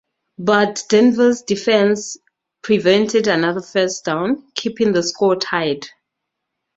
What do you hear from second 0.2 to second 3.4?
But Denver's defense prevented